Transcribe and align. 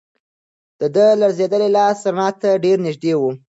د 0.79 0.81
ده 0.95 1.05
لړزېدلی 1.21 1.69
لاس 1.77 1.99
رڼا 2.13 2.27
ته 2.41 2.49
ډېر 2.63 2.77
نږدې 2.87 3.13
و. 3.19 3.21